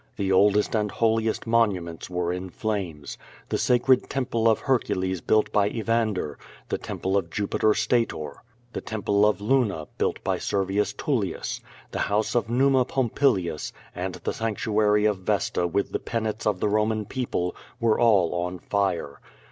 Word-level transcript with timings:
The 0.15 0.31
oldest 0.31 0.73
and 0.73 0.89
holiest 0.89 1.45
monuments 1.45 2.09
were 2.09 2.33
in 2.33 2.49
flames. 2.49 3.19
The 3.49 3.59
sacred 3.59 4.09
temple 4.09 4.49
of 4.49 4.61
Hercules 4.61 5.21
built 5.21 5.51
by 5.51 5.69
Evander; 5.69 6.39
the 6.69 6.79
temple 6.79 7.15
of 7.15 7.29
Jupiter 7.29 7.75
Stator; 7.75 8.41
the 8.73 8.81
temple 8.81 9.27
of 9.27 9.39
Luna, 9.39 9.85
built 9.99 10.23
by 10.23 10.39
Servius 10.39 10.91
Tullius; 10.91 11.61
the 11.91 11.99
house 12.09 12.33
of 12.33 12.49
Numa 12.49 12.83
Pompilius, 12.83 13.71
and 13.93 14.15
the 14.23 14.33
sanctuary 14.33 15.05
of 15.05 15.17
Vesta 15.19 15.67
with 15.67 15.91
the 15.91 15.99
penates 15.99 16.47
of 16.47 16.59
the 16.61 16.67
Koman 16.67 17.07
people, 17.07 17.55
were 17.79 17.99
all 17.99 18.33
on 18.43 18.57
fire. 18.57 19.21